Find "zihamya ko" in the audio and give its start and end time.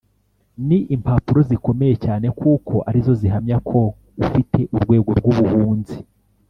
3.21-3.79